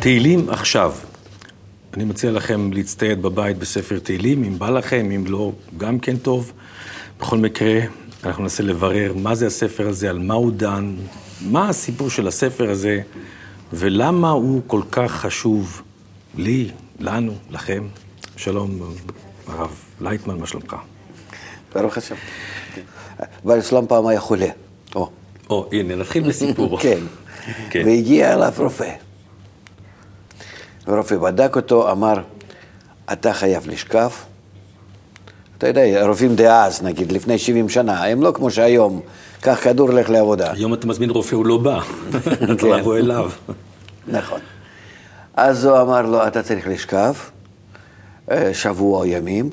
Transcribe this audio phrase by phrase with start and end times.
[0.00, 0.94] תהילים עכשיו.
[1.94, 6.52] אני מציע לכם להצטייד בבית בספר תהילים, אם בא לכם, אם לא, גם כן טוב.
[7.20, 7.80] בכל מקרה,
[8.24, 10.94] אנחנו ננסה לברר מה זה הספר הזה, על מה הוא דן,
[11.40, 13.00] מה הסיפור של הספר הזה,
[13.72, 15.82] ולמה הוא כל כך חשוב
[16.36, 17.86] לי, לנו, לכם.
[18.36, 18.94] שלום,
[19.46, 20.76] הרב לייטמן, מה שלומך?
[21.74, 22.14] ברוך השם.
[23.44, 24.48] אבל סלום פעם היה חולה.
[24.94, 25.10] או,
[25.50, 26.78] או, הנה, נתחיל בסיפור.
[26.80, 26.98] כן.
[27.70, 27.82] כן.
[27.86, 29.09] והגיע אליו רופא.
[30.90, 32.20] ורופא בדק אותו, אמר,
[33.12, 34.10] אתה חייב לשכב.
[35.58, 39.00] אתה יודע, רופאים דאז, נגיד, לפני 70 שנה, הם לא כמו שהיום,
[39.40, 40.52] קח כדור, לך לעבודה.
[40.52, 41.80] היום אתה מזמין רופא, הוא לא בא.
[42.44, 42.66] אתה כן.
[42.68, 43.30] לבוא אליו.
[44.08, 44.40] נכון.
[45.34, 47.12] אז הוא אמר לו, אתה צריך לשכב
[48.30, 49.50] אה, שבוע ימים,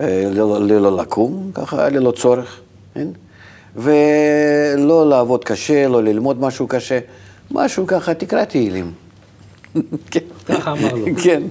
[0.00, 2.60] אה, ללא, ללא לקום, ככה, ללא צורך,
[2.94, 3.08] כן?
[3.76, 6.98] ולא לעבוד קשה, לא ללמוד משהו קשה,
[7.50, 8.92] משהו ככה, תקרא תהילים.
[10.10, 10.20] כן.
[10.46, 11.06] ככה אמר לו.
[11.24, 11.42] כן.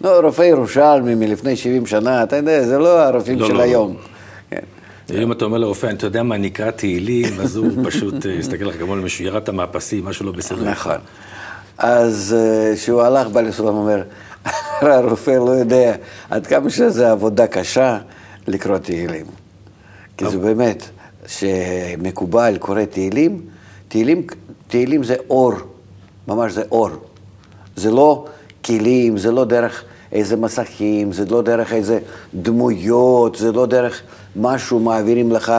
[0.00, 3.62] לא, רופא ירושלמי מלפני 70 שנה, אתה יודע, זה לא הרופאים לא, של לא.
[3.62, 3.96] היום.
[4.50, 4.60] כן.
[5.08, 8.78] היום אתה אומר לרופא, אתה יודע מה, נקרא תהילים, אז הוא פשוט אה, יסתכל לך
[8.78, 10.70] כמו למישהו, ירדת מהפסים, משהו לא בסדר.
[10.70, 10.96] נכון.
[11.78, 14.02] אז אה, כשהוא הלך, בא לסולם אומר,
[14.80, 15.94] הרופא לא יודע
[16.30, 17.98] עד כמה שזה עבודה קשה
[18.46, 19.26] לקרוא תהילים.
[20.16, 20.84] כי זה באמת,
[21.26, 23.40] שמקובל קורא תהילים,
[23.88, 24.26] תהילים,
[24.68, 25.52] תהילים זה אור,
[26.28, 26.90] ממש זה אור.
[27.80, 28.24] זה לא
[28.64, 31.98] כלים, זה לא דרך איזה מסכים, זה לא דרך איזה
[32.34, 34.02] דמויות, זה לא דרך
[34.36, 35.52] משהו מעבירים לך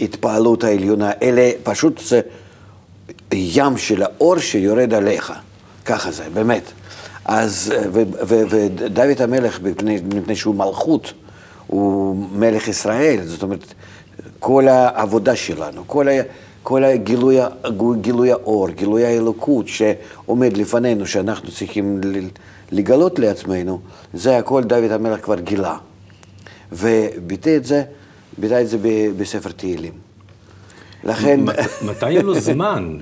[0.00, 2.20] התפעלות העליונה, אלא פשוט זה
[3.32, 5.32] ים של האור שיורד עליך.
[5.84, 6.62] ככה זה, באמת.
[7.24, 7.72] אז,
[8.26, 11.12] ודוד המלך, מפני, מפני שהוא מלכות,
[11.66, 13.74] הוא מלך ישראל, זאת אומרת,
[14.38, 16.12] כל העבודה שלנו, כל, ה,
[16.62, 17.36] כל הגילוי,
[18.00, 22.00] גילוי האור, גילוי האלוקות שעומד לפנינו, שאנחנו צריכים
[22.72, 23.80] לגלות לעצמנו,
[24.14, 25.76] זה הכל דוד המלך כבר גילה.
[26.72, 27.82] וביטא את זה,
[28.38, 28.76] ביטא את זה
[29.18, 29.92] בספר תהילים.
[31.04, 31.40] לכן...
[31.40, 32.98] מת- מתי היה לו זמן?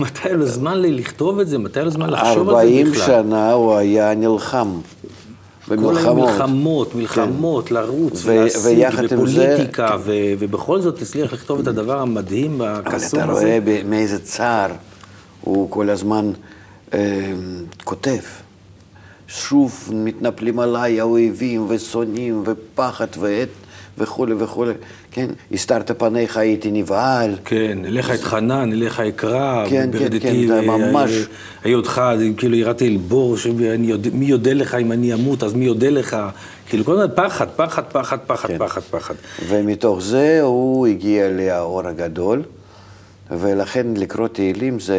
[0.00, 1.58] מתי היה לו זמן לכתוב את זה?
[1.58, 3.06] מתי היה לו זמן לחשוב על זה 40 בכלל?
[3.06, 4.68] שנה הוא היה נלחם
[5.76, 6.28] כל היום במלחמות.
[6.30, 9.14] מלחמות, מלחמות, לרוץ ו- ולהשיג, ויחד עם זה-
[9.54, 13.40] ופוליטיקה, ו- ובכל זאת הצליח לכתוב את הדבר המדהים, אבל הקסום אתה הזה.
[13.40, 14.70] רואה ב- מאיזה צער
[15.40, 16.30] הוא כל הזמן
[16.94, 17.32] אה,
[17.84, 18.18] כותב.
[19.28, 23.48] שוב מתנפלים עליי האויבים ושונאים ופחד ועט
[23.98, 24.72] וכולי וכולי.
[25.10, 27.34] כן, הסתרת פניך הייתי נבהל.
[27.44, 31.24] כן, אליך אתחנן, אליך אקרא, כן, כן, כן, אתה אה, ממש- אה,
[31.64, 32.02] היותך,
[32.36, 33.36] כאילו ירדתי אל בור,
[34.12, 36.16] מי יודה לך אם אני אמות, אז מי יודה לך?
[36.68, 38.58] כאילו כל הזמן פחד, פחד, פחד, פחד, כן.
[38.58, 39.14] פחד, פחד.
[39.48, 42.42] ומתוך זה הוא הגיע לאור הגדול,
[43.30, 44.98] ולכן לקרוא תהילים זה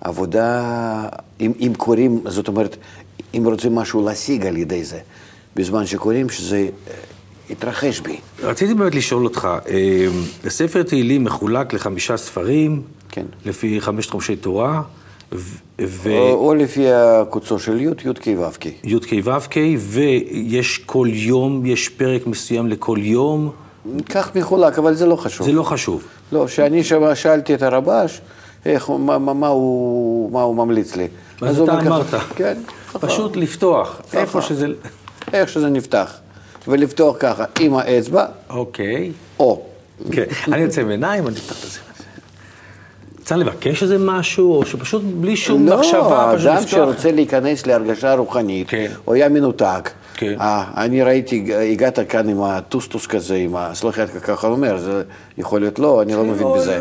[0.00, 0.62] עבודה,
[1.40, 2.76] אם, אם קוראים, זאת אומרת,
[3.36, 4.98] אם רוצים משהו להשיג על ידי זה,
[5.56, 6.68] בזמן שקוראים, שזה
[7.50, 8.16] יתרחש בי.
[8.42, 10.06] רציתי באמת לשאול אותך, אה,
[10.48, 13.26] ספר תהילים מחולק לחמישה ספרים, כן.
[13.44, 14.82] לפי חמשת חומשי תורה,
[15.32, 16.10] ו- ו...
[16.10, 18.66] או, או לפי הקוצו של י', י' ק' ו' ק'.
[18.84, 23.50] י"ק ו"ק, ויש כל יום, יש פרק מסוים לכל יום,
[24.08, 25.46] כך מחולק, אבל זה לא חשוב.
[25.46, 26.04] זה לא חשוב.
[26.32, 28.20] לא, כשאני שם שאלתי את הרבש,
[28.66, 31.08] איך, מה, מה, מה, הוא, מה הוא ממליץ לי.
[31.40, 32.06] אז אתה אמרת.
[32.36, 32.58] כן.
[32.94, 32.98] ככה.
[32.98, 34.66] פשוט לפתוח, איפה שזה...
[35.32, 36.12] איך שזה נפתח.
[36.68, 39.12] ולפתוח ככה, עם האצבע, אוקיי.
[39.38, 39.62] או.
[40.12, 41.78] כן, אני יוצא עם עיניים, אני אפתח את זה.
[43.24, 46.70] צריך לבקש איזה משהו, או שפשט בלי שום מחשבה, לא, פשוט אדם לפתוח?
[46.70, 48.90] שרוצה להיכנס להרגשה רוחנית, כן.
[49.04, 49.90] הוא היה מנותק.
[50.14, 50.34] כן.
[50.40, 53.70] אה, אני ראיתי, הגעת כאן עם הטוסטוס כזה, עם ה...
[53.74, 55.02] סליחה, ככה הוא אומר, זה
[55.38, 56.78] יכול להיות לא, אני לא מבין בזה.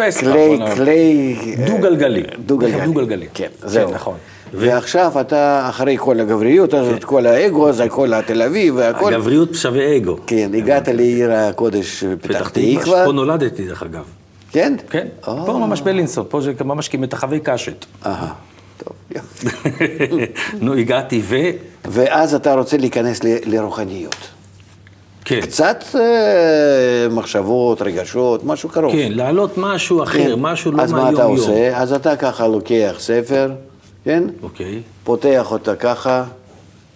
[0.00, 0.58] אה, כלי.
[0.76, 1.36] כלי...
[1.58, 2.22] אה, דו-גלגלי.
[2.46, 3.26] דו-גלגלי.
[3.34, 3.90] כן, כן, זהו.
[3.94, 4.16] נכון.
[4.52, 9.96] ועכשיו אתה, אחרי כל הגבריות הזאת, כל האגו הזה, כל התל אביב והכל, הגבריות שווה
[9.96, 10.16] אגו.
[10.26, 14.04] כן, הגעת לעיר הקודש פתח תקווה, פה נולדתי דרך אגב.
[14.50, 14.74] כן?
[14.90, 15.46] כן, אה.
[15.46, 17.84] פה ממש בלינסון, פה זה ממש כמטחווי קשת.
[18.06, 18.32] אהה,
[18.84, 19.46] טוב, יופי.
[20.60, 21.36] נו, הגעתי ו...
[21.84, 24.16] ואז אתה רוצה להיכנס לרוחניות.
[25.24, 28.92] כן, קצת אה, מחשבות, רגשות, משהו קרוב.
[28.92, 31.34] כן, להעלות משהו אחר, משהו לא אז מה מהיום-יום.
[31.34, 31.76] אתה עושה?
[31.76, 33.50] אז אתה ככה לוקח ספר,
[34.04, 34.24] כן?
[34.42, 34.82] אוקיי.
[35.04, 36.24] פותח אותה ככה,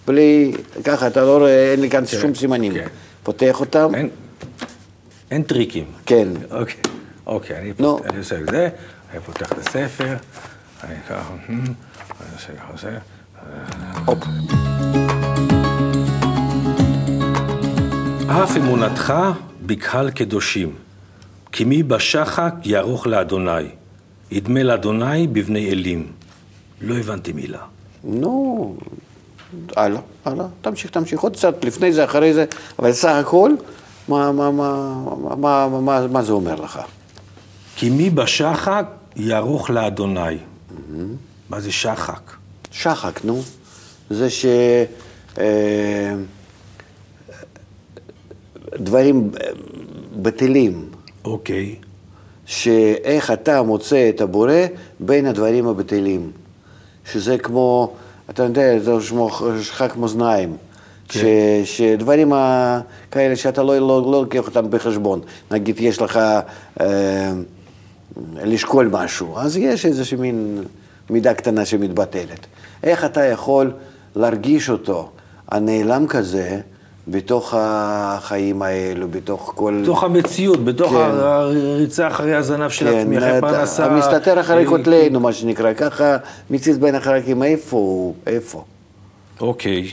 [0.07, 0.53] בלי,
[0.85, 2.75] ככה, אתה לא רואה, אין לי כאן שום סימנים.
[2.75, 2.87] כן.
[3.23, 4.09] פותח אותם, אין,
[5.31, 5.85] אין טריקים.
[6.07, 6.29] כן.
[6.51, 6.81] אוקיי,
[7.27, 7.97] אוקיי, אני, נו.
[7.99, 8.07] פות...
[8.07, 8.69] אני עושה את זה,
[9.13, 10.17] אני פותח את הספר,
[10.85, 11.59] אני ככה, אני
[12.35, 12.89] עושה ככה, עושה,
[14.07, 14.19] הופ.
[18.29, 19.15] אף אמונתך
[19.67, 20.75] בקהל קדושים,
[21.53, 23.69] כי מי בשחק יערוך לאדוני,
[24.31, 26.13] ידמה לאדוני בבני אלים.
[26.81, 27.59] לא הבנתי מילה.
[28.05, 28.77] נו,
[29.77, 32.45] הלאה, הלאה, תמשיך, תמשיך, עוד קצת לפני זה, אחרי זה,
[32.79, 33.51] אבל סך הכל,
[34.09, 34.95] מה, מה, מה,
[35.37, 36.81] מה, מה, מה, מה זה אומר לך?
[37.77, 38.87] כי מי בשחק
[39.17, 40.39] יערוך לאדוני.
[41.51, 42.33] מה זה שחק?
[42.71, 43.43] שחק, נו.
[44.11, 44.47] זה ש...
[45.39, 46.15] אה,
[48.75, 49.31] דברים
[50.23, 50.89] בטלים,
[51.25, 51.75] אוקיי.
[52.47, 54.53] שאיך אתה מוצא את הבורא
[55.01, 56.31] בין הדברים הבטלים.
[57.13, 57.93] שזה כמו,
[58.31, 58.93] אתה יודע, זה
[59.63, 60.57] שחק מאזניים.
[61.09, 61.21] כן.
[61.65, 62.33] ש, שדברים
[63.11, 65.21] כאלה שאתה לא, לא, לא לוקח אותם בחשבון.
[65.51, 66.21] נגיד, יש לך
[66.81, 67.33] אה,
[68.35, 70.65] לשקול משהו, אז יש איזושהי מין
[71.11, 72.47] מידה קטנה שמתבטלת.
[72.83, 73.73] איך אתה יכול
[74.17, 75.11] להרגיש אותו,
[75.49, 76.61] הנעלם כזה,
[77.09, 79.81] בתוך החיים האלו, בתוך כל...
[79.83, 80.97] בתוך המציאות, בתוך כן.
[80.97, 83.87] הריצה אחרי הזנב של עצמי, אחרי פרנסה.
[83.87, 86.17] המסתתר אחרי אה, כותלינו, מה שנקרא, ככה
[86.51, 88.65] מציץ בין החלקים, איפה הוא, איפה?
[89.41, 89.91] אוקיי.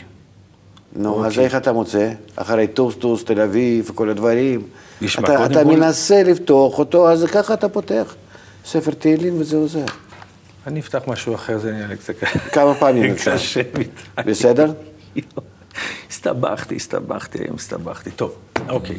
[0.96, 1.46] נו, אז אוקיי.
[1.46, 2.10] איך אתה מוצא?
[2.36, 4.62] אחרי טוסטוס, תל אביב, כל הדברים.
[5.02, 8.16] נשמע, אתה, קודם אתה כל- מנסה לפתוח אותו, אז ככה אתה פותח.
[8.66, 9.86] ספר תהילים וזה עוזר.
[10.68, 12.14] אני אפתח משהו אחר, זה נראה לי קצת
[12.52, 13.34] כמה פעמים אפשר.
[13.36, 13.84] קשה מדי.
[14.32, 14.72] בסדר?
[16.14, 18.12] הסתבכתי, הסתבכתי, היום הסתבכתי.
[18.12, 18.36] טוב,
[18.70, 18.98] אוקיי.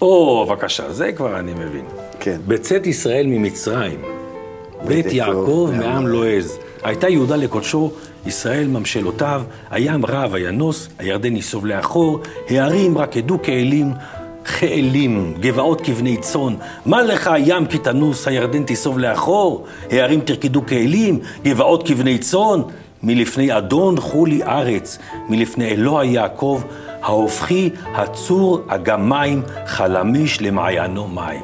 [0.00, 1.84] או, בבקשה, זה כבר אני מבין.
[2.20, 2.40] כן.
[2.46, 4.00] בצאת ישראל ממצרים,
[4.86, 6.58] בית יעקב מעם לועז.
[6.82, 7.92] הייתה יהודה לקודשו,
[8.26, 13.92] ישראל ממשלותיו, הים רב הינוס, הירדן ייסוב לאחור, הערים רקדו כאלים,
[14.44, 16.54] כאלים, גבעות כבני צאן.
[16.86, 22.60] מה לך הים כי תנוס, הירדן תיסוב לאחור, הערים תרקדו כאלים, גבעות כבני צאן.
[23.02, 24.98] מלפני אדון חולי ארץ,
[25.28, 26.62] מלפני אלוה יעקב,
[27.02, 31.42] ההופכי הצור אגם מים, חלמיש למעיינו מים.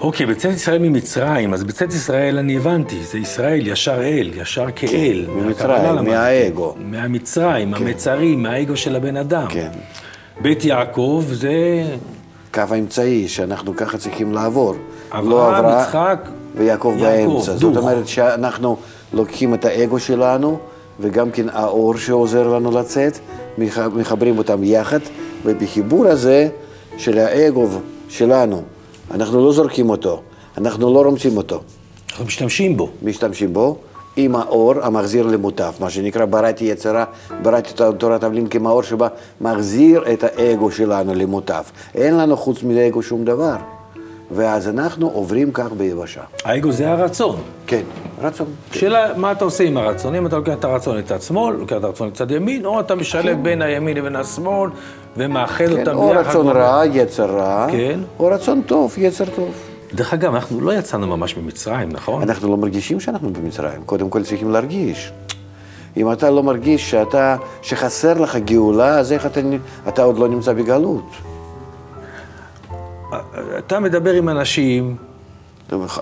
[0.00, 4.88] אוקיי, בצאת ישראל ממצרים, אז בצאת ישראל אני הבנתי, זה ישראל ישר אל, ישר כאל.
[5.26, 6.04] כן, ממצרים.
[6.04, 6.74] מהאגו.
[6.78, 9.46] מהמצרים, המצרים, מהאגו של הבן אדם.
[9.48, 9.70] כן.
[10.42, 11.52] בית יעקב זה
[12.54, 14.74] קו האמצעי שאנחנו ככה צריכים לעבור.
[15.12, 17.52] אברהם, לא יצחק, ויעקב יעקב, באמצע.
[17.56, 17.76] זאת דוך.
[17.84, 18.76] אומרת שאנחנו
[19.12, 20.58] לוקחים את האגו שלנו,
[21.00, 23.18] וגם כן האור שעוזר לנו לצאת,
[23.58, 24.98] מח- מחברים אותם יחד,
[25.44, 26.48] ובחיבור הזה
[26.98, 27.66] של האגו
[28.08, 28.62] שלנו,
[29.10, 30.20] אנחנו לא זורקים אותו,
[30.58, 31.60] אנחנו לא רומסים אותו,
[32.10, 32.88] אנחנו משתמשים בו.
[33.02, 33.76] משתמשים בו.
[34.16, 37.04] עם האור המחזיר למוטב, מה שנקרא בראתי יצרה,
[37.42, 39.08] בראתי את תורת הבלין כמאור שבה
[39.40, 41.62] מחזיר את האגו שלנו למוטב.
[41.94, 43.56] אין לנו חוץ מזה אגו שום דבר.
[44.32, 46.20] ואז אנחנו עוברים כך ביבשה.
[46.44, 47.36] האגו זה הרצון.
[47.66, 47.82] כן,
[48.22, 48.46] רצון.
[48.72, 50.14] שאלה, מה אתה עושה עם הרצון?
[50.14, 53.42] אם אתה לוקח את הרצון לצד שמאל, לוקח את הרצון לצד ימין, או אתה משלב
[53.42, 54.70] בין הימין לבין השמאל,
[55.16, 56.30] ומאחד כן, אותם או ביחד.
[56.30, 58.00] רצון רע, יצר רע, כן.
[58.18, 59.69] או רצון טוב, יצר טוב.
[59.94, 62.22] דרך אגב, אנחנו לא יצאנו ממש ממצרים, נכון?
[62.22, 65.12] אנחנו לא מרגישים שאנחנו במצרים, קודם כל צריכים להרגיש.
[65.96, 69.40] אם אתה לא מרגיש שאתה, שחסר לך גאולה, אז איך אתה,
[69.88, 71.04] אתה עוד לא נמצא בגלות?
[73.58, 74.96] אתה מדבר עם אנשים,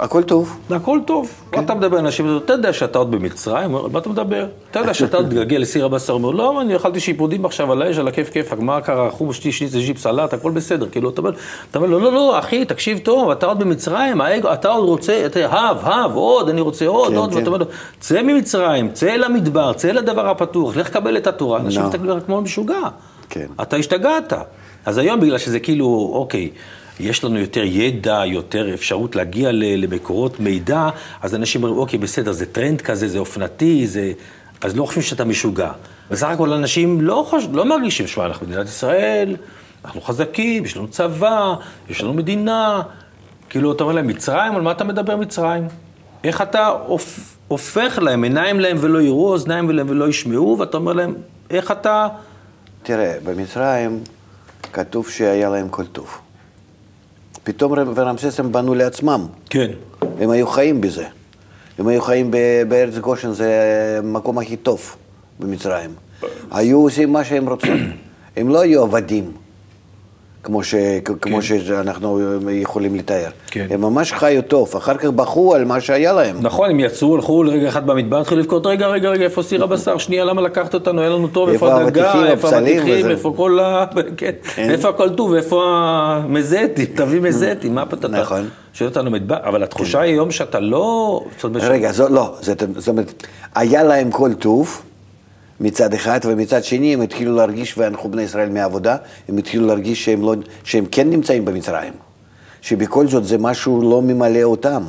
[0.01, 0.59] הכל טוב.
[0.71, 1.31] הכל טוב.
[1.53, 1.65] כן.
[1.65, 4.47] אתה מדבר עם אנשים, אתה יודע שאתה עוד במצרים, על מה אתה מדבר?
[4.71, 7.99] אתה יודע שאתה עוד תגלגל לסיר הבשר, אומר, לא, אני אכלתי שיפודים עכשיו על האש,
[7.99, 10.89] על הכיף כיפאק, מה קרה, חום שתי שניצל ז'יפ סלט, הכל בסדר.
[10.89, 14.21] כאילו, אתה אומר, לא, לא, לא, אחי, תקשיב טוב, אתה עוד במצרים,
[14.53, 17.37] אתה עוד רוצה, אתה, הב, הב, עוד, אני רוצה עוד, כן, עוד, כן.
[17.37, 17.65] ואתה אומר
[18.01, 21.61] צא ממצרים, צא למדבר, צא לדבר הפתוח, לך קבל את התורה.
[21.61, 21.83] אנשים.
[21.83, 22.81] מסתכלים כמו משוגע.
[23.31, 23.47] כן.
[23.63, 24.33] אתה השתגעת.
[24.87, 26.51] אז היום בגלל שזה כאילו, אוקיי,
[27.01, 30.89] יש לנו יותר ידע, יותר אפשרות להגיע למקורות מידע,
[31.23, 34.13] אז אנשים אומרים, אוקיי, בסדר, זה טרנד כזה, זה אופנתי, זה...
[34.61, 35.71] אז לא חושבים שאתה משוגע.
[36.11, 37.49] בסך הכל אנשים לא, חוש...
[37.53, 39.37] לא מרגישים, שמע, אנחנו מדינת ישראל,
[39.85, 41.55] אנחנו חזקים, יש לנו צבא,
[41.91, 42.83] יש לנו מדינה.
[43.49, 45.69] כאילו, אתה אומר להם, מצרים, על מה אתה מדבר מצרים?
[46.25, 47.37] איך אתה הופ...
[47.49, 51.15] הופך להם, עיניים להם ולא יראו, אוזניים להם ולא ישמעו, ואתה אומר להם,
[51.51, 52.09] איך אתה...
[52.83, 54.01] תראה, במצרים
[54.73, 56.19] כתוב שהיה להם כל טוב.
[57.49, 59.27] פתאום ורמסס הם בנו לעצמם.
[59.51, 59.71] כן.
[60.21, 61.05] הם היו חיים בזה.
[61.79, 62.31] הם היו חיים
[62.69, 63.51] בארץ גושן, זה
[63.99, 64.97] המקום הכי טוב
[65.41, 65.91] במצרים.
[66.51, 67.93] היו עושים מה שהם רוצים.
[68.37, 69.33] הם לא היו עבדים,
[70.43, 70.75] כמו, ש,
[71.21, 73.31] כמו שאנחנו יכולים לתאר.
[73.51, 73.67] כן.
[73.71, 76.37] הם ממש חיו טוב, אחר כך בכו על מה שהיה להם.
[76.41, 79.99] נכון, הם יצאו, הלכו לרגע אחד במדבר, התחילו לבכות, רגע, רגע, רגע, איפה סיר הבשר?
[79.99, 81.01] שנייה, למה לקחת אותנו?
[81.01, 83.11] היה לנו טוב, איפה הדגה, איפה האבטיחים, וזה?
[83.11, 83.85] איפה כל ה...
[84.17, 88.15] כן, איפה הכל טוב, איפה המזטים, תביא מזטים, מה פתאום?
[88.15, 88.49] נכון.
[88.73, 91.21] שואל אותנו מדבר, אבל התחושה היא היום שאתה לא...
[91.55, 94.83] רגע, לא, זאת אומרת, היה להם כל טוב
[95.61, 98.97] מצד אחד, ומצד שני הם התחילו להרגיש, והלכו בני ישראל מהעבודה,
[99.29, 100.35] הם התחילו להרגיש שהם, לא,
[100.65, 101.93] שהם כן נמצאים במצרים.
[102.63, 104.83] שבכל זאת זה משהו לא ממלא אותם.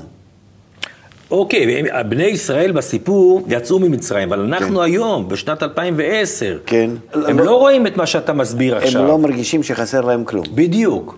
[1.31, 4.83] אוקיי, הם- בני ישראל בסיפור יצאו ממצרים, אבל אנחנו כן.
[4.83, 6.89] היום, בשנת 2010, כן.
[7.13, 9.07] הם לא רואים את מה שאתה מסביר הם עכשיו.
[9.07, 10.45] לא מרגישים שחסר להם כלום.
[10.55, 11.17] בדיוק.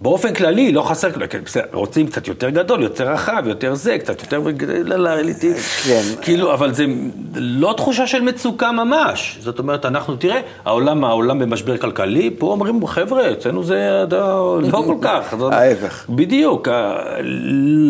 [0.00, 4.22] באופן כללי, לא חסר, כן, בסדר, רוצים קצת יותר גדול, יותר רחב, יותר זה, קצת
[4.22, 4.40] יותר...
[4.84, 5.54] לא, לא, אליטי.
[5.54, 6.02] כן.
[6.22, 6.84] כאילו, אבל זה
[7.34, 9.38] לא תחושה של מצוקה ממש.
[9.40, 14.96] זאת אומרת, אנחנו, תראה, העולם, העולם במשבר כלכלי, פה אומרים, חבר'ה, אצלנו זה לא כל
[15.02, 15.34] כך.
[15.52, 16.06] ההפך.
[16.08, 16.68] בדיוק,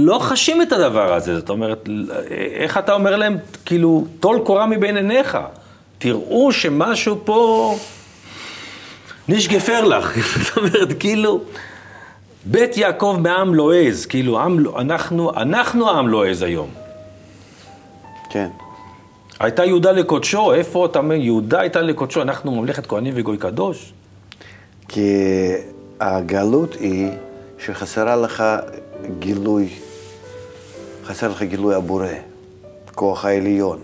[0.05, 1.37] לא חשים את הדבר הזה.
[1.37, 1.89] זאת אומרת,
[2.55, 5.39] איך אתה אומר להם, כאילו, טול קורה מבין עיניך.
[5.99, 7.77] תראו שמשהו פה...
[9.29, 11.41] ניש גפרלך, זאת אומרת, כאילו,
[12.45, 16.69] בית יעקב מעם לועז, כאילו, עם, לא- אנחנו, אנחנו העם לועז היום.
[18.31, 18.49] כן.
[19.41, 23.93] הייתה יהודה לקודשו, איפה אתה אומר, יהודה הייתה לקודשו, אנחנו ממלכת כהנים וגוי קדוש?
[24.89, 25.13] כי
[26.01, 27.11] הגלות היא
[27.59, 28.45] שחסרה לך
[29.19, 29.69] גילוי,
[31.05, 32.07] חסר לך גילוי הבורא,
[32.95, 33.79] כוח העליון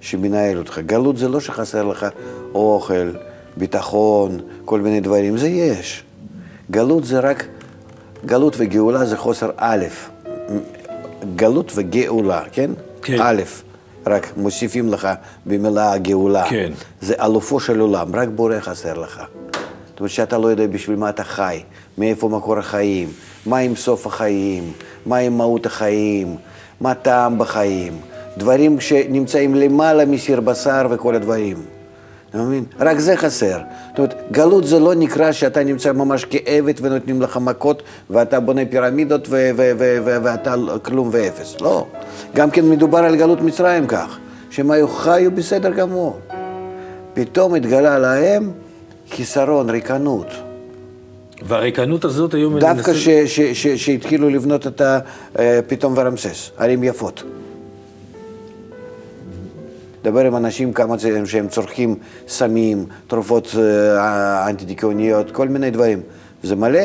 [0.00, 0.78] שמנהל אותך.
[0.78, 2.06] גלות זה לא שחסר לך
[2.54, 3.10] אוכל,
[3.56, 6.02] ביטחון, כל מיני דברים, זה יש.
[6.70, 7.46] גלות זה רק,
[8.26, 9.84] גלות וגאולה זה חוסר א',
[11.36, 12.70] גלות וגאולה, כן?
[13.02, 13.16] כן.
[13.20, 13.42] א',
[14.06, 15.08] רק מוסיפים לך
[15.46, 16.44] במילה גאולה.
[16.50, 16.72] כן.
[17.00, 19.22] זה אלופו של עולם, רק בורא חסר לך.
[19.90, 21.62] זאת אומרת שאתה לא יודע בשביל מה אתה חי,
[21.98, 23.08] מאיפה מקור החיים,
[23.46, 24.72] מה עם סוף החיים,
[25.06, 26.36] מה עם מהות החיים,
[26.80, 27.92] מה טעם בחיים,
[28.36, 31.56] דברים שנמצאים למעלה מסיר בשר וכל הדברים.
[32.30, 32.64] אתה מבין?
[32.80, 33.58] רק זה חסר.
[33.88, 38.62] זאת אומרת, גלות זה לא נקרא שאתה נמצא ממש כעבד ונותנים לך מכות ואתה בונה
[38.70, 39.28] פירמידות
[40.04, 41.60] ואתה כלום ואפס.
[41.60, 41.86] לא.
[42.34, 44.18] גם כן מדובר על גלות מצרים כך,
[44.50, 46.18] שהם היו חיו בסדר גמור.
[47.14, 48.50] פתאום התגלה להם
[49.10, 50.26] חיסרון, ריקנות.
[51.42, 52.52] והריקנות הזאת היום...
[52.52, 53.08] אני דווקא מנסה- ש-
[53.40, 54.98] ש- ש- שהתחילו לבנות את ה-
[55.38, 57.22] אה, פתאום ורמסס, ערים יפות.
[60.04, 61.94] דבר עם אנשים כמה זה, שהם צורכים
[62.28, 66.00] סמים, תרופות אה, אנטי-דיכאוניות, כל מיני דברים.
[66.42, 66.80] זה מלא.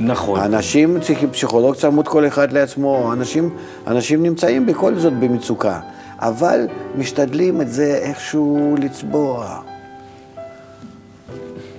[0.00, 0.40] נכון.
[0.40, 3.50] אנשים צריכים פסיכולוג צמוד כל אחד לעצמו, אנשים,
[3.86, 5.80] אנשים נמצאים בכל זאת במצוקה,
[6.18, 6.60] אבל
[6.98, 9.60] משתדלים את זה איכשהו לצבוע.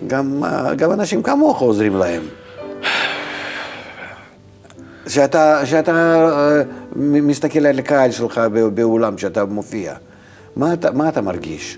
[0.08, 2.22] גם, אה, גם אנשים כמוך עוזרים להם.
[5.08, 6.62] שאתה, שאתה אה,
[6.96, 9.94] מסתכל על הקהל שלך בא- באולם, שאתה מופיע,
[10.56, 11.78] מה אתה, מה אתה מרגיש?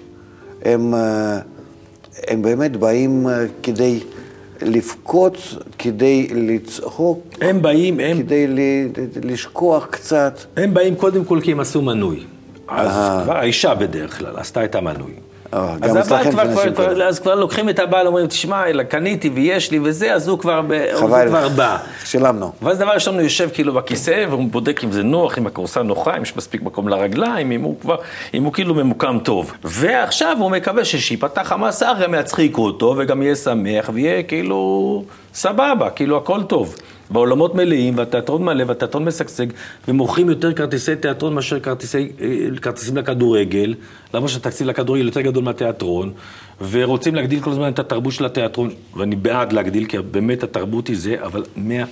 [0.65, 1.39] הם, אה,
[2.27, 3.99] הם באמת באים אה, כדי
[4.61, 5.37] לבכות,
[5.77, 8.87] כדי לצחוק, הם באים, הם, כדי ל-
[9.23, 10.39] לשכוח קצת.
[10.57, 12.19] הם באים קודם כל כי הם עשו מנוי.
[12.67, 12.91] אז
[13.23, 15.11] כבר האישה בדרך כלל עשתה את המנוי.
[15.53, 17.03] אה, אז הבעל כבר, כבר, כבר.
[17.03, 20.61] אז כבר לוקחים את הבעל, אומרים, תשמע, אלא קניתי ויש לי וזה, אז הוא כבר,
[20.67, 21.77] ב, הוא חבל, כבר בא.
[22.05, 22.51] שילמנו.
[22.61, 26.17] ואז דבר ראשון הוא יושב כאילו בכיסא, והוא בודק אם זה נוח, אם הכורסה נוחה,
[26.17, 27.95] אם יש מספיק מקום לרגליים, אם הוא כבר,
[28.33, 29.53] אם הוא כאילו ממוקם טוב.
[29.63, 36.17] ועכשיו הוא מקווה ששיפתח המסך, גם יצחיקו אותו, וגם יהיה שמח, ויהיה כאילו סבבה, כאילו
[36.17, 36.75] הכל טוב.
[37.11, 39.45] והעולמות מלאים, והתיאטרון מלא, והתיאטרון משגשג,
[39.87, 43.73] ומוכרים יותר כרטיסי תיאטרון מאשר כרטיסי, אה, כרטיסים לכדורגל,
[44.13, 46.11] למרות שהתקציב לכדורגל יותר גדול מהתיאטרון,
[46.69, 50.97] ורוצים להגדיל כל הזמן את התרבות של התיאטרון, ואני בעד להגדיל, כי באמת התרבות היא
[50.97, 51.83] זה, אבל מה,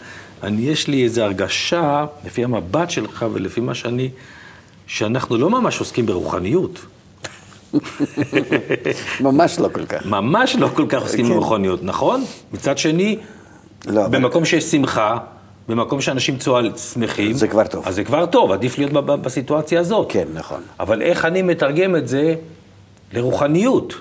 [0.44, 4.10] אני, יש לי איזו הרגשה, לפי המבט שלך ולפי מה שאני,
[4.88, 6.86] שאנחנו לא ממש עוסקים ברוחניות.
[9.22, 10.06] ממש לא כל כך.
[10.06, 11.34] ממש לא כל כך עוסקים כן.
[11.34, 12.24] ברוחניות, נכון?
[12.54, 13.18] מצד שני,
[13.88, 15.18] לא, אבל- במקום שיש שמחה,
[15.70, 17.88] במקום שאנשים צועל שמחים, זה כבר טוב.
[17.88, 20.08] אז זה כבר טוב, עדיף להיות בסיטואציה הזאת.
[20.12, 20.62] כן, נכון.
[20.80, 22.36] אבל איך אני מתרגם את זה
[23.13, 23.94] לרוחניות?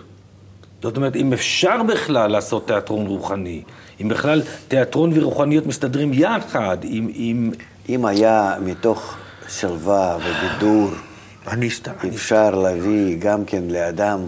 [0.83, 3.63] זאת אומרת, אם אפשר בכלל לעשות תיאטרון רוחני,
[4.01, 7.09] אם בכלל תיאטרון ורוחניות מסתדרים יחד, אם...
[7.15, 7.51] אם...
[7.89, 9.15] אם היה מתוך
[9.49, 10.91] שלווה ובידור,
[11.53, 11.93] אני סתם...
[12.01, 14.21] אני- אפשר להביא גם כן לאדם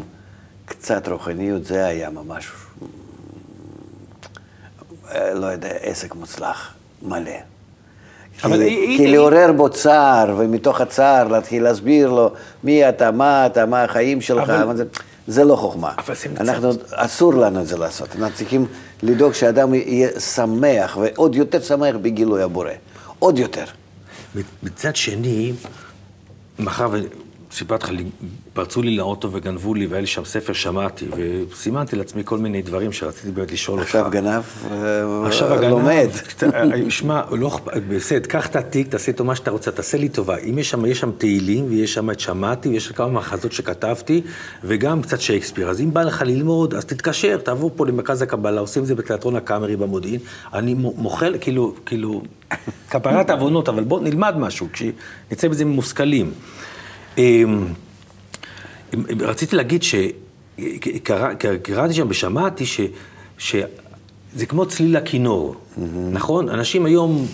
[0.64, 2.46] קצת רוחניות, זה היה ממש,
[5.34, 6.72] לא יודע, עסק מוצלח,
[7.02, 7.30] מלא.
[8.42, 12.30] כי, היא- כי היא- לעורר בו צער, ומתוך הצער להתחיל להסביר לו
[12.64, 14.84] מי אתה, מה אתה, מה החיים שלך, אבל- זה,
[15.26, 15.92] זה לא חוכמה.
[15.98, 18.08] אבל אנחנו, אסור לנו את זה לעשות.
[18.16, 18.66] אנחנו צריכים
[19.02, 22.70] לדאוג שאדם יהיה שמח, ועוד יותר שמח בגילוי הבורא.
[23.18, 23.64] עוד יותר.
[24.62, 25.52] מצד שני,
[26.58, 26.88] מאחר
[27.56, 28.02] סיפרתי לך,
[28.52, 31.06] פרצו לי לאוטו וגנבו לי, והיה לי שם ספר שמעתי,
[31.50, 33.88] וסימנתי לעצמי כל מיני דברים שרציתי באמת לשאול אותך.
[33.88, 34.42] עכשיו גנב
[35.26, 36.08] עכשיו הגנב, לומד.
[36.88, 40.36] שמע, לא אכפת, בסדר, קח את התיק, תעשה איתו מה שאתה רוצה, תעשה לי טובה.
[40.38, 44.22] אם יש שם, יש שם תהילים, ויש שם את שמעתי, ויש כמה מחזות שכתבתי,
[44.64, 45.70] וגם קצת שייקספיר.
[45.70, 49.36] אז אם בא לך ללמוד, אז תתקשר, תעבור פה למרכז הקבלה, עושים את זה בתיאטרון
[49.36, 50.20] הקאמרי במודיעין.
[50.54, 52.22] אני מוחל, כאילו, כאילו,
[52.90, 56.32] כפרת עוונות, אבל בוא נלמד משהו, כשנצא מזה מושכלים.
[59.20, 62.64] רציתי להגיד שקראתי שם ושמעתי
[63.38, 65.54] שזה כמו צליל הכינור.
[66.12, 66.49] נכון?
[66.49, 67.26] אנשים היום,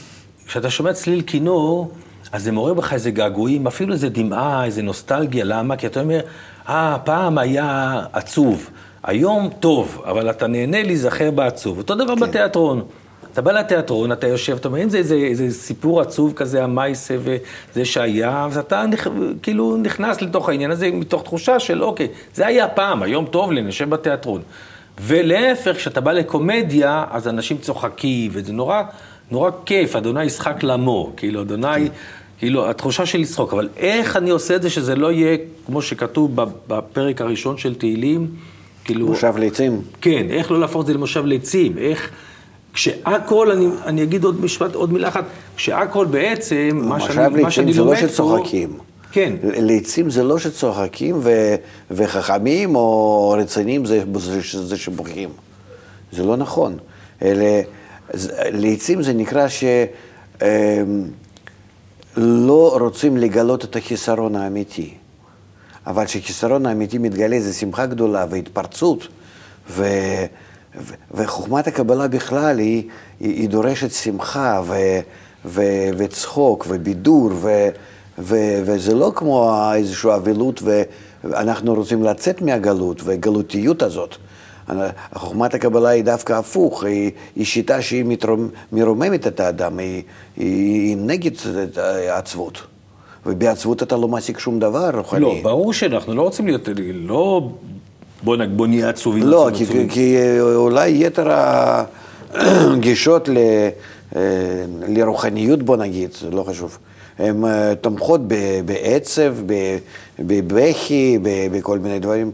[0.46, 1.92] כשאתה שומע צליל כינור,
[2.32, 5.76] אז זה מעורר בך איזה געגועים, אפילו איזה דמעה, איזה נוסטלגיה, למה?
[5.76, 6.20] כי אתה אומר,
[6.68, 8.70] אה, פעם היה עצוב,
[9.02, 11.78] היום טוב, אבל אתה נהנה להיזכר בעצוב.
[11.78, 12.20] אותו דבר כן.
[12.20, 12.82] בתיאטרון.
[13.32, 17.16] אתה בא לתיאטרון, אתה יושב, אתה אומר, אם זה איזה, איזה סיפור עצוב כזה, המייסה
[17.20, 19.08] וזה שהיה, אז אתה נכ...
[19.42, 23.62] כאילו נכנס לתוך העניין הזה מתוך תחושה של, אוקיי, זה היה פעם, היום טוב לי,
[23.62, 24.42] נשב בתיאטרון.
[25.00, 28.82] ולהפך, כשאתה בא לקומדיה, אז אנשים צוחקים, וזה נורא,
[29.30, 31.88] נורא כיף, אדוני ישחק למו, כאילו, אדוני...
[32.38, 35.36] כאילו, התחושה של לצחוק, אבל איך אני עושה את זה שזה לא יהיה,
[35.66, 36.36] כמו שכתוב
[36.68, 38.26] בפרק הראשון של תהילים,
[38.84, 39.06] כאילו...
[39.06, 39.80] מושב ליצים.
[40.00, 42.10] כן, איך לא להפוך את זה למושב ליצים, איך...
[42.72, 45.24] כשהכל, אני, אני אגיד עוד משפט, עוד מילה אחת,
[45.56, 48.00] כשהכל בעצם, מה שאני, מה שאני לומד פה...
[48.00, 48.78] זה לא שצוחקים.
[49.12, 49.32] כן.
[49.42, 51.54] ליצים זה לא שצוחקים, ו,
[51.90, 55.28] וחכמים או רציניים זה, זה, זה שבוכים.
[56.12, 56.76] זה לא נכון.
[57.22, 57.60] אלה,
[58.52, 59.86] ליצים זה נקרא שלא
[62.76, 64.94] אמ, רוצים לגלות את החיסרון האמיתי.
[65.86, 69.08] אבל כשהחיסרון האמיתי מתגלה זה שמחה גדולה והתפרצות,
[69.70, 69.84] ו...
[71.14, 72.82] וחוכמת הקבלה בכלל היא,
[73.20, 74.74] היא, היא דורשת שמחה ו,
[75.44, 75.62] ו,
[75.96, 77.68] וצחוק ובידור, ו,
[78.18, 80.62] ו, וזה לא כמו איזושהי אבלות
[81.24, 84.16] ואנחנו רוצים לצאת מהגלות והגלותיות הזאת.
[85.14, 90.02] חוכמת הקבלה היא דווקא הפוך, היא, היא שיטה שהיא מתרומ, מרוממת את האדם, היא,
[90.36, 91.30] היא, היא נגד
[91.76, 92.62] העצבות.
[93.26, 95.20] ובעצבות אתה לא מעסיק שום דבר רוחני.
[95.20, 97.50] לא, ברור שאנחנו לא רוצים להיות, לא
[98.22, 99.22] בוא, נג, בוא נהיה עצובים.
[99.22, 99.88] לא, כי, עצובים.
[99.88, 101.26] כי אולי יתר
[102.34, 103.38] הגישות ל,
[104.16, 104.20] אה,
[104.88, 106.78] לרוחניות, בוא נגיד, לא חשוב,
[107.18, 108.20] הן אה, תומכות
[108.64, 109.34] בעצב,
[110.18, 111.18] בבכי,
[111.52, 112.30] בכל מיני דברים.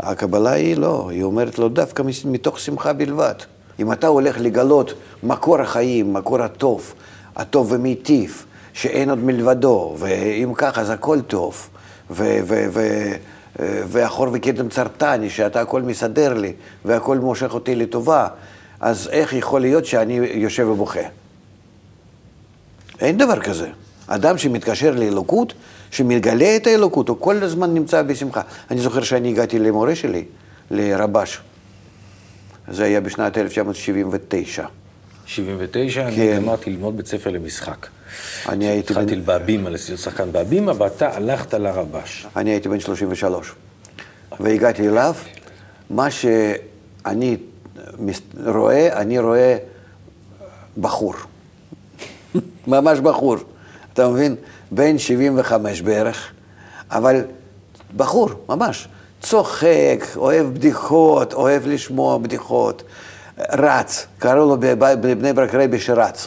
[0.00, 3.34] הקבלה היא לא, היא אומרת לו דווקא מתוך שמחה בלבד.
[3.80, 6.94] אם אתה הולך לגלות מקור החיים, מקור הטוב,
[7.36, 11.68] הטוב ומיטיב, שאין עוד מלבדו, ואם ככה אז הכל טוב,
[12.10, 12.38] ו...
[12.46, 13.12] ו-, ו-
[13.58, 16.52] והחור וכתם צרתני, שאתה הכל מסדר לי,
[16.84, 18.28] והכל מושך אותי לטובה,
[18.80, 21.00] אז איך יכול להיות שאני יושב ובוכה?
[23.00, 23.68] אין דבר כזה.
[24.06, 25.52] אדם שמתקשר לאלוקות,
[25.90, 28.40] שמגלה את האלוקות, הוא כל הזמן נמצא בשמחה.
[28.70, 30.24] אני זוכר שאני הגעתי למורה שלי,
[30.70, 31.40] לרבש.
[32.68, 34.64] זה היה בשנת 1979.
[35.26, 36.20] 79, כן.
[36.20, 37.86] אני גמרתי ללמוד בית ספר למשחק.
[38.48, 38.92] אני הייתי...
[38.92, 39.24] התחלתי בן...
[39.24, 42.26] בהבימה, להיות שחקן בהבימה, ואתה הלכת לרבש.
[42.36, 43.52] אני הייתי בן 33,
[44.40, 45.14] והגעתי אליו.
[45.90, 47.36] מה שאני
[48.46, 49.56] רואה, אני רואה
[50.80, 51.14] בחור.
[52.66, 53.36] ממש בחור.
[53.92, 54.36] אתה מבין?
[54.70, 56.32] בן 75 בערך,
[56.90, 57.24] אבל
[57.96, 58.88] בחור, ממש.
[59.22, 62.82] צוחק, אוהב בדיחות, אוהב לשמוע בדיחות.
[63.38, 66.26] רץ, קראו לו בבני ברק רבי שרץ.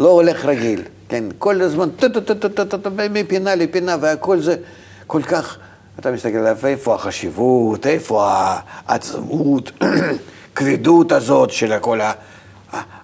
[0.00, 4.56] לא הולך רגיל, כן, כל הזמן טה-טה-טה-טה-טה מפינה לפינה והכל זה
[5.06, 5.58] כל כך,
[6.00, 8.28] אתה מסתכל עליו, איפה החשיבות, איפה
[8.86, 9.70] העצמות,
[10.56, 12.12] כבדות הזאת של הכל ה...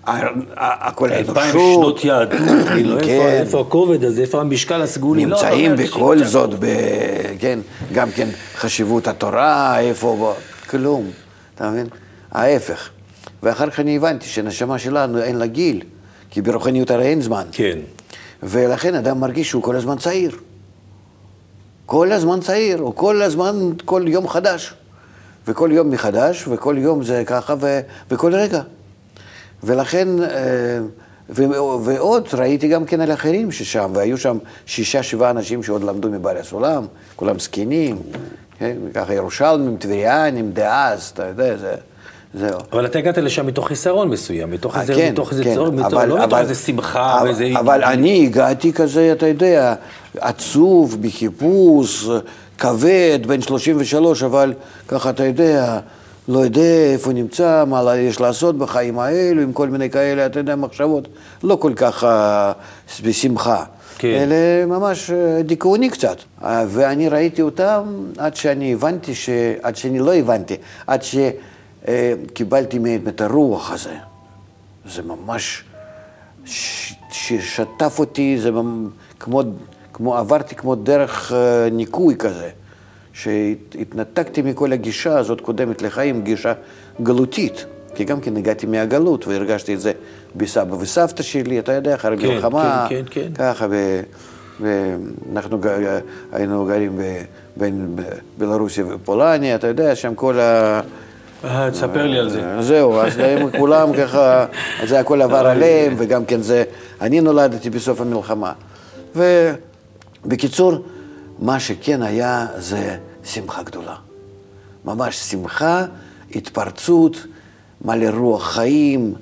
[0.05, 1.37] הכל האנושות.
[1.37, 3.39] אלפיים שנות יהדות, כאילו, כן.
[3.41, 5.27] איפה הכובד הזה, איפה המשקל הסגולי.
[5.27, 6.51] לא, נמצאים בכל זאת,
[7.39, 7.59] כן,
[7.93, 10.35] גם כן חשיבות התורה, איפה,
[10.71, 11.11] כלום,
[11.55, 11.87] אתה מבין?
[12.33, 12.89] ההפך.
[13.43, 15.83] ואחר כך אני הבנתי שנשמה שלנו אין לה גיל.
[16.33, 17.45] כי ברוחניות הרי אין זמן.
[17.53, 17.79] כן.
[18.43, 20.37] ולכן אדם מרגיש שהוא כל הזמן צעיר.
[21.87, 24.75] כל הזמן צעיר, או כל הזמן, כל יום חדש.
[25.47, 28.63] וכל יום מחדש, וכל יום זה ככה, ו, וכל רגע.
[29.63, 30.79] ולכן, אה,
[31.31, 31.43] ו,
[31.85, 36.41] ועוד ראיתי גם כן על אחרים ששם, והיו שם שישה, שבעה אנשים שעוד למדו מבעלי
[36.41, 37.99] הסולם, כולם זקנים,
[38.59, 38.77] כן?
[38.95, 41.75] ככה ירושלמים, טבריאנים, דאז, אתה יודע, זה...
[42.35, 42.59] זהו.
[42.73, 45.93] אבל אתה הגעת לשם מתוך חיסרון מסוים, מתוך איזה, כן, מתוך איזה כן, צורך, מתוך,
[45.93, 47.61] אבל, לא מתוך איזה שמחה אבל, ואיזה...
[47.61, 49.75] אבל אני הגעתי כזה, אתה יודע,
[50.19, 52.09] עצוב, בחיפוש,
[52.59, 54.55] כבד, בן 33, אבל
[54.89, 55.79] ככה, אתה יודע,
[56.29, 60.57] לא יודע איפה נמצא, מה יש לעשות בחיים האלו, עם כל מיני כאלה, אתה יודע,
[60.57, 61.09] מחשבות
[61.43, 62.53] לא כל כך אה,
[63.05, 63.65] בשמחה.
[63.99, 64.09] כן.
[64.09, 66.17] אלא ממש אה, דיכאוני קצת.
[66.45, 67.83] אה, ואני ראיתי אותם
[68.19, 69.29] עד שאני הבנתי, ש...
[69.63, 71.03] עד שאני לא הבנתי, עד
[71.87, 73.95] שקיבלתי מהם את הרוח הזה.
[74.89, 75.65] זה ממש
[76.45, 76.93] ש...
[77.11, 78.89] ששטף אותי, זה ממ-
[79.21, 79.43] כמו,
[79.93, 82.51] כמו, עברתי כמו דרך אה, ניקוי כזה.
[83.13, 86.53] שהתנתקתי מכל הגישה הזאת קודמת לחיים, גישה
[87.03, 87.65] גלותית.
[87.95, 89.93] כי גם כן הגעתי מהגלות והרגשתי את זה
[90.37, 93.33] בסבא וסבתא שלי, אתה יודע, אחרי כן, מלחמה, כן, כן, כן.
[93.35, 94.03] ככה, ו-
[94.61, 95.99] ואנחנו ג-
[96.33, 97.23] היינו גרים ב-
[97.57, 97.97] בין
[98.39, 100.81] בלרוסיה ופולניה, אתה יודע, שם כל ה...
[101.45, 102.63] אה, תספר לי על זה.
[102.63, 104.47] זהו, אז הם כולם ככה,
[104.87, 106.65] זה הכל עבר עליהם, וגם כן זה,
[107.01, 108.53] אני נולדתי בסוף המלחמה.
[109.17, 110.73] ובקיצור,
[111.39, 113.95] מה שכן היה זה שמחה גדולה.
[114.85, 115.85] ממש שמחה,
[116.35, 117.17] התפרצות,
[117.85, 119.15] מלא רוח חיים,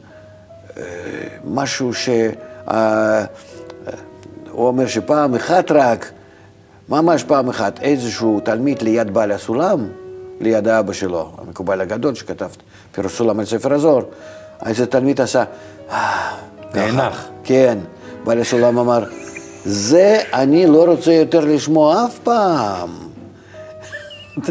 [0.76, 0.82] אה,
[1.44, 2.08] משהו ש...
[2.70, 3.24] אה,
[4.50, 6.10] הוא אומר שפעם אחת רק,
[6.88, 9.88] ממש פעם אחת, איזשהו תלמיד ליד בעל הסולם,
[10.40, 12.48] ליד האבא שלו, המקובל הגדול שכתב
[12.92, 14.04] פירוש סולם על ספר הזוהר,
[14.66, 15.44] איזה תלמיד עשה,
[15.90, 16.36] "אה",
[16.74, 17.28] נאנח.
[17.44, 17.78] כן,
[18.24, 19.04] בעל הסולם אמר,
[19.64, 22.90] זה אני לא רוצה יותר לשמוע אף פעם.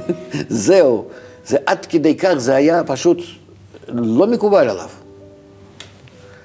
[0.49, 1.05] זהו,
[1.45, 3.17] זה עד כדי כך, זה היה פשוט
[3.87, 4.89] לא מקובל עליו.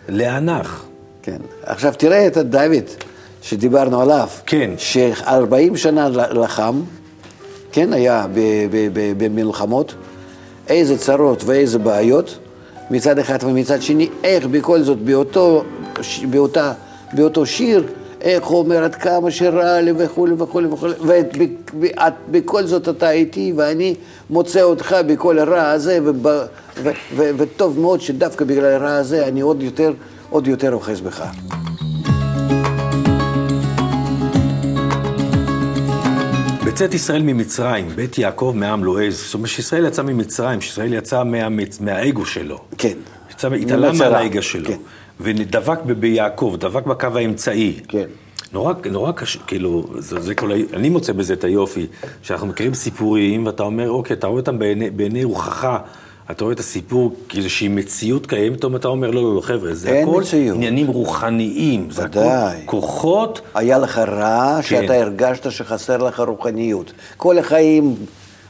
[0.09, 0.85] להנח.
[1.23, 1.37] כן.
[1.63, 2.85] עכשיו תראה את דוד
[3.43, 4.29] שדיברנו עליו.
[4.47, 4.71] כן.
[4.79, 6.83] ש-40 שנה לחם,
[7.75, 8.27] כן, היה
[9.19, 9.95] במלחמות,
[10.69, 12.39] איזה צרות ואיזה בעיות
[12.91, 15.65] מצד אחד ומצד שני, איך בכל זאת באותו,
[16.31, 16.73] באותה,
[17.13, 17.87] באותו שיר,
[18.21, 20.95] איך הוא אומר עד כמה שרע לי וכולי וכולי וכולי,
[22.29, 23.95] ובכל זאת אתה איתי ואני
[24.31, 29.41] מוצא אותך בכל הרע הזה, וב, ו, ו, וטוב מאוד שדווקא בגלל הרע הזה אני
[29.41, 29.93] עוד יותר,
[30.31, 31.25] עוד יותר אוחז בך.
[36.75, 39.17] בצאת ישראל ממצרים, בית יעקב מעם לועז.
[39.25, 41.81] זאת אומרת שישראל יצא ממצרים, שישראל יצא מהמצ...
[41.81, 42.59] מהאגו שלו.
[42.79, 42.93] כן.
[43.31, 44.11] יצא, התעלם ממצרה.
[44.11, 44.69] מהאגו שלו.
[44.69, 44.77] כן.
[45.21, 47.81] ודבק ביעקב, דבק בקו האמצעי.
[47.89, 48.05] כן.
[48.53, 50.55] נורא, נורא קשה, כאילו, זה, זה כל ה...
[50.73, 51.87] אני מוצא בזה את היופי,
[52.23, 55.69] שאנחנו מכירים סיפורים, ואתה אומר, אוקיי, אתה רואה אותם בעיני, בעיני רוחך,
[56.31, 60.01] אתה רואה את הסיפור כאיזושהי מציאות קיימת, פתאום אתה אומר, לא, לא, לא, חבר'ה, זה
[60.03, 60.57] הכל מציאות.
[60.57, 62.21] עניינים רוחניים, זה הכל.
[62.65, 66.93] כוחות, היה לך רע שאתה הרגשת שחסר לך רוחניות.
[67.17, 67.95] כל החיים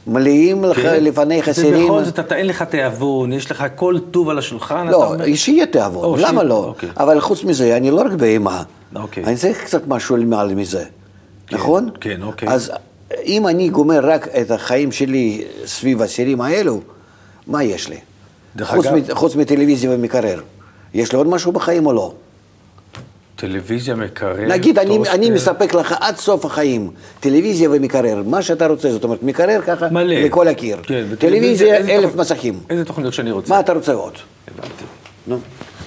[0.07, 1.83] מלאים לך לפניך סירים.
[1.89, 5.35] ובכל זאת, אתה אין לך תיאבון, יש לך כל טוב על השולחן, לא, אומר...
[5.35, 6.65] שיהיה תיאבון, או, למה שיהיה- לא?
[6.67, 6.89] אוקיי.
[6.97, 8.63] אבל חוץ מזה, אני לא רק בהמה.
[8.95, 9.23] אוקיי.
[9.23, 10.83] אני צריך קצת משהו מעל מזה,
[11.51, 11.89] נכון?
[12.01, 12.49] כן, אוקיי.
[12.49, 12.71] אז
[13.25, 16.81] אם אני גומר רק את החיים שלי סביב הסירים האלו,
[17.47, 17.97] מה יש לי?
[18.63, 20.41] חוץ אגב- מ- חוץ מטלוויזיה ומקרר.
[20.93, 22.13] יש לי עוד משהו בחיים או לא?
[23.35, 24.99] טלוויזיה מקרר, נגיד, אני.
[25.09, 29.89] אני מספק לך עד סוף החיים טלוויזיה ומקרר, מה שאתה רוצה, זאת אומרת, מקרר ככה
[29.89, 30.15] מלא.
[30.15, 30.77] לכל הקיר.
[30.83, 32.59] כן, טלוויזיה, אלף תוכנ- מסכים.
[32.69, 33.53] איזה תוכניות שאני רוצה.
[33.53, 34.13] מה אתה רוצה עוד?
[34.47, 34.83] הבנתי.
[35.27, 35.39] נו.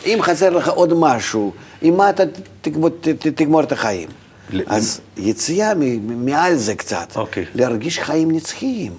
[0.07, 2.23] אם חסר לך עוד משהו, עם מה אתה
[2.61, 4.09] תגמור, ת- ת- תגמור את החיים?
[4.51, 7.45] ל- אז יציאה מ- מעל זה קצת, אוקיי.
[7.55, 8.93] להרגיש חיים נצחיים.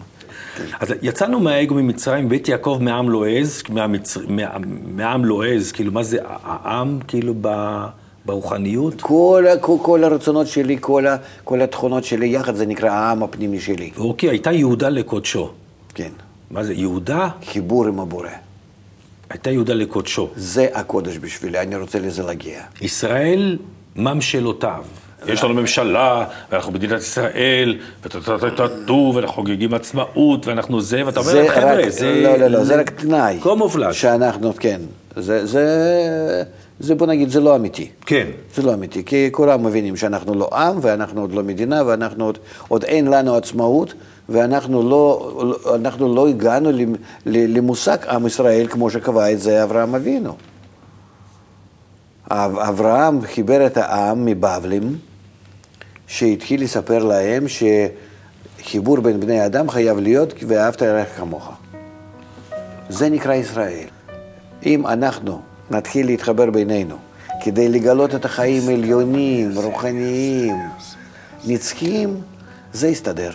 [0.79, 4.21] אז יצאנו מהאגו ממצרים, בית יעקב מעם לועז, מהמצר...
[4.27, 4.43] מה...
[4.95, 7.49] מעם לועז, כאילו, מה זה העם, כאילו, ב...
[8.25, 9.01] ברוחניות?
[9.01, 11.05] כל, כל, כל הרצונות שלי, כל,
[11.43, 13.91] כל התכונות שלי יחד, זה נקרא העם הפנימי שלי.
[13.97, 15.49] אוקיי, הייתה יהודה לקודשו.
[15.93, 16.09] כן.
[16.51, 17.29] מה זה, יהודה?
[17.45, 18.29] חיבור עם הבורא.
[19.29, 20.29] הייתה יהודה לקודשו.
[20.35, 22.61] זה הקודש בשבילי, אני רוצה לזה להגיע.
[22.81, 23.57] ישראל,
[23.95, 24.83] ממשלותיו?
[25.27, 31.89] יש לנו ממשלה, ואנחנו מדינת ישראל, וטו-טו-טו-טו, ואנחנו חוגגים עצמאות, ואנחנו זה, ואתה אומר חבר'ה,
[31.89, 32.21] זה...
[32.23, 33.37] לא, לא, לא, זה רק תנאי.
[33.39, 33.95] קומופלאז'.
[33.95, 34.81] שאנחנו, כן.
[35.15, 35.65] זה, זה,
[36.79, 37.87] זה, בוא נגיד, זה לא אמיתי.
[38.05, 38.27] כן.
[38.55, 42.37] זה לא אמיתי, כי כולם מבינים שאנחנו לא עם, ואנחנו עוד לא מדינה, ואנחנו עוד,
[42.67, 43.93] עוד אין לנו עצמאות,
[44.29, 45.31] ואנחנו לא,
[45.75, 46.69] אנחנו לא הגענו
[47.25, 50.35] למושג עם ישראל כמו שקבע את זה אברהם אבינו.
[52.31, 54.95] אב- אברהם חיבר את העם מבבלים,
[56.09, 61.51] שהתחיל לספר להם שחיבור בין בני אדם חייב להיות ואהבת לרעך כמוך.
[62.89, 63.87] זה נקרא ישראל.
[64.65, 65.41] אם אנחנו
[65.71, 66.95] נתחיל להתחבר בינינו
[67.43, 70.55] כדי לגלות את החיים עליונים, רוחניים,
[71.45, 72.21] נצחיים,
[72.73, 73.31] זה יסתדר.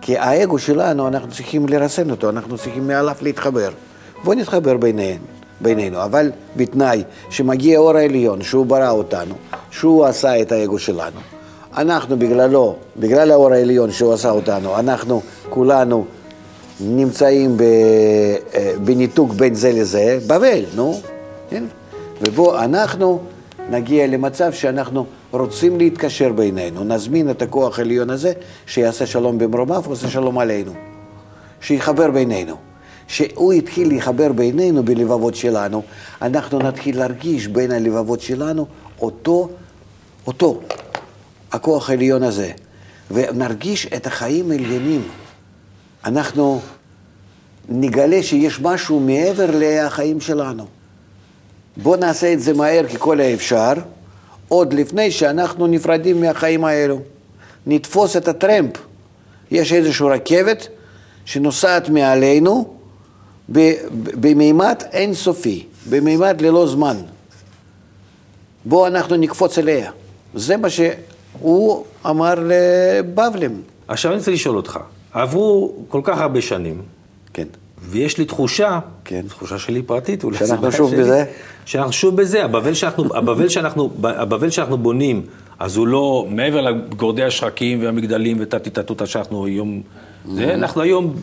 [0.00, 3.70] כי האגו שלנו, אנחנו צריכים לרסן אותו, אנחנו צריכים מעליו להתחבר.
[4.24, 5.20] בואו נתחבר ביניהם,
[5.60, 9.34] בינינו, אבל בתנאי שמגיע אור העליון, שהוא ברא אותנו,
[9.70, 11.20] שהוא עשה את האגו שלנו.
[11.76, 16.04] אנחנו בגללו, בגלל האור העליון שהוא עשה אותנו, אנחנו כולנו
[16.80, 21.00] נמצאים אה, בניתוק בין זה לזה, בבל, נו,
[21.50, 21.64] כן?
[22.20, 23.20] ובו אנחנו
[23.70, 28.32] נגיע למצב שאנחנו רוצים להתקשר בינינו, נזמין את הכוח העליון הזה
[28.66, 30.72] שיעשה שלום במרומיו ועושה שלום עלינו,
[31.60, 32.56] שיחבר בינינו.
[33.08, 35.82] שהוא התחיל לחבר בינינו בלבבות שלנו,
[36.22, 38.66] אנחנו נתחיל להרגיש בין הלבבות שלנו
[39.00, 39.48] אותו,
[40.26, 40.60] אותו,
[41.52, 42.52] הכוח העליון הזה,
[43.10, 45.02] ונרגיש את החיים העליונים.
[46.04, 46.60] אנחנו
[47.68, 50.66] נגלה שיש משהו מעבר לחיים שלנו.
[51.76, 53.72] בואו נעשה את זה מהר ככל האפשר,
[54.48, 57.00] עוד לפני שאנחנו נפרדים מהחיים האלו.
[57.66, 58.72] נתפוס את הטרמפ.
[59.50, 60.68] יש איזושהי רכבת
[61.24, 62.74] שנוסעת מעלינו
[64.20, 66.96] במימד אינסופי, במימד ללא זמן.
[68.64, 69.90] בואו אנחנו נקפוץ אליה.
[70.34, 70.68] זה מה
[71.40, 73.62] שהוא אמר לבבלים.
[73.88, 74.78] עכשיו אני רוצה לשאול אותך,
[75.12, 76.82] עברו כל כך הרבה שנים,
[77.32, 77.46] כן.
[77.82, 79.22] ויש לי תחושה, כן.
[79.28, 81.24] תחושה שלי פרטית, אולי שאנחנו שוב שלי, בזה?
[81.64, 85.22] שאנחנו שוב בזה, הבבל שאנחנו, הבבל שאנחנו, הבבל שאנחנו בונים,
[85.58, 89.82] אז הוא לא, מעבר לגורדי השחקים והמגדלים וטטי-טטוטה שאנחנו היום,
[90.32, 91.14] זה, אנחנו היום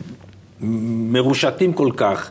[1.10, 2.30] מרושתים כל כך,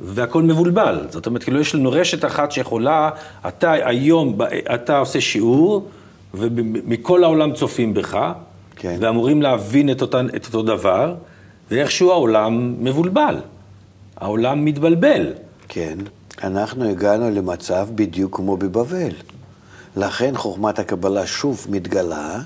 [0.00, 1.00] והכל מבולבל.
[1.10, 3.10] זאת אומרת, כאילו יש לנו רשת אחת שיכולה,
[3.48, 4.38] אתה היום,
[4.74, 5.88] אתה עושה שיעור,
[6.34, 8.18] ומכל העולם צופים בך,
[8.76, 8.96] כן.
[9.00, 11.14] ואמורים להבין את, אותן, את אותו דבר,
[11.70, 13.36] ואיכשהו העולם מבולבל.
[14.16, 15.32] העולם מתבלבל.
[15.68, 15.98] כן,
[16.42, 19.12] אנחנו הגענו למצב בדיוק כמו בבבל.
[19.96, 22.38] לכן חוכמת הקבלה שוב מתגלה,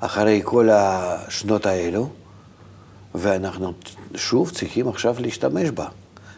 [0.00, 2.08] אחרי כל השנות האלו,
[3.14, 3.72] ואנחנו
[4.14, 5.86] שוב צריכים עכשיו להשתמש בה.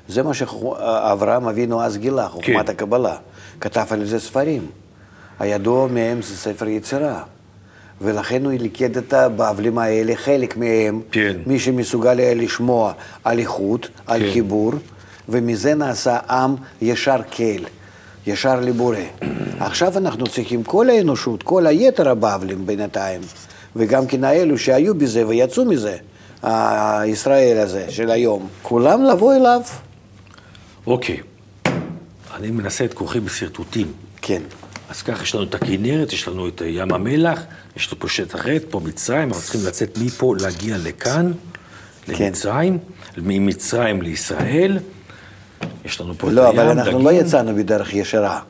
[0.09, 2.73] זה מה שאברהם אבינו אז גילה, חוכמת כן.
[2.73, 3.17] הקבלה.
[3.61, 4.67] כתב על זה ספרים.
[5.39, 7.23] הידוע מהם זה ספר יצירה.
[8.01, 11.37] ולכן הוא ליקד את הבבלים האלה, חלק מהם, כן.
[11.47, 12.93] מי שמסוגל היה לשמוע
[13.25, 14.33] על איכות, על כן.
[14.33, 14.73] חיבור,
[15.29, 17.65] ומזה נעשה עם ישר כל,
[18.27, 18.97] ישר לבורא.
[19.61, 23.21] עכשיו אנחנו צריכים, כל האנושות, כל היתר הבבלים בינתיים,
[23.77, 25.97] וגם כן האלו שהיו בזה ויצאו מזה,
[26.43, 29.61] הישראל הזה של היום, כולם לבוא אליו.
[30.87, 31.21] אוקיי,
[32.35, 33.93] אני מנסה את כוחי בשרטוטים.
[34.23, 34.43] כן.
[34.89, 37.43] אז ככה, יש לנו את הכנרת, יש לנו את ים המלח,
[37.77, 41.33] יש לנו פה שטח רד, פה מצרים, אנחנו צריכים לצאת מפה, להגיע לכאן,
[42.07, 42.25] כן.
[42.25, 42.79] למצרים,
[43.17, 44.79] ממצרים לישראל.
[45.85, 47.07] יש לנו פה את לא, הים, אבל אנחנו דגים.
[47.07, 48.41] לא יצאנו בדרך ישרה.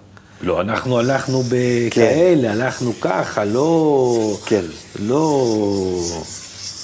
[0.43, 4.39] לא, אנחנו הלכנו בכאלה, הלכנו ככה, לא...
[4.47, 4.65] כן.
[5.01, 5.55] לא...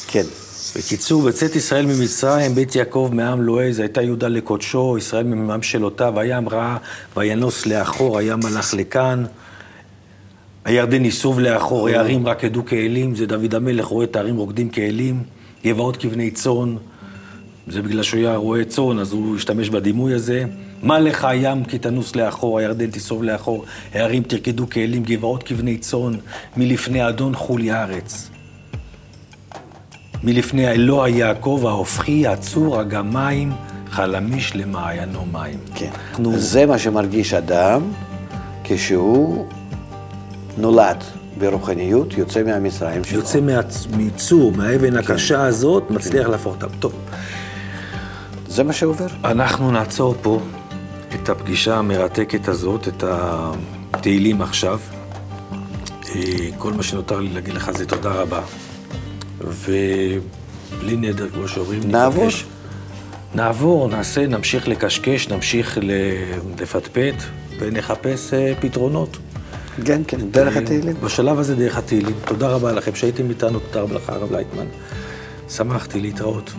[0.07, 0.25] כן.
[0.77, 6.49] בקיצור, בצאת ישראל ממצרים, בית יעקב מעם לועז, הייתה יהודה לקודשו, ישראל ממעם שלותיו, הים
[6.49, 6.77] ראה,
[7.17, 9.25] וינוס לאחור, הים הלך לכאן.
[10.65, 15.23] הירדן ייסוב לאחור, הערים רק ידעו כאלים, זה דוד המלך רואה את הערים רוקדים כאלים,
[15.67, 16.77] גבעות כבני צאן,
[17.69, 20.45] זה בגלל שהוא היה רועה צאן, אז הוא השתמש בדימוי הזה.
[20.83, 26.13] מה לך הים כי תנוס לאחור, הירדן תיסוב לאחור, הערים תרקדו כאלים, גבעות כבני צאן,
[26.57, 28.31] מלפני אדון חולי הארץ.
[30.23, 33.53] מלפני אלוה יעקב ההופכי, הצור, הגמיים,
[33.91, 35.59] חלמיש למעיינו מים.
[35.75, 35.91] כן.
[36.11, 37.83] אנחנו- זה מה שמרגיש אדם
[38.65, 39.47] כשהוא
[40.59, 41.05] נולד
[41.39, 43.19] ברוחניות, יוצא מהמצרים שלו.
[43.19, 43.41] יוצא
[43.97, 46.69] מצור, מהאבן הקשה הזאת, מצליח להפוך אותם.
[46.79, 46.93] טוב,
[48.49, 49.07] זה מה שעובר.
[49.25, 50.41] אנחנו נעצור פה
[51.15, 53.05] את הפגישה המרתקת הזאת, את
[53.93, 54.81] התהילים עכשיו.
[56.15, 58.41] אה, כל מה שנותר לי להגיד לך זה תודה רבה.
[59.41, 62.25] ובלי נדר, כמו שאומרים, נעבור.
[62.25, 62.45] ניפגש.
[63.35, 65.79] נעבור, נעשה, נמשיך לקשקש, נמשיך
[66.59, 67.15] לפטפט
[67.59, 69.17] ונחפש אה, פתרונות.
[69.85, 70.97] כן, כן, דרך התהילים.
[71.01, 72.15] בשלב הזה דרך התהילים.
[72.25, 74.67] תודה רבה לכם שהייתם איתנו, תודה רבה לך, הרב לייטמן.
[75.49, 76.51] שמחתי להתראות.